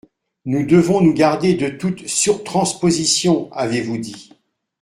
Nous 0.45 0.65
devons 0.65 0.99
nous 1.01 1.13
garder 1.13 1.53
de 1.53 1.67
toute 1.67 2.07
surtransposition, 2.07 3.51
avez-vous 3.53 3.99
dit. 3.99 4.31